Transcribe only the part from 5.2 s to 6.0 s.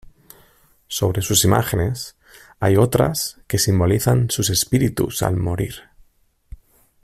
al morir.